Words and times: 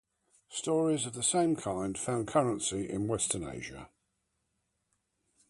Stories 0.49 1.05
of 1.05 1.13
the 1.13 1.21
same 1.21 1.55
kind 1.55 1.95
found 1.95 2.27
currency 2.27 2.89
in 2.89 3.07
western 3.07 3.43
Asia. 3.47 3.87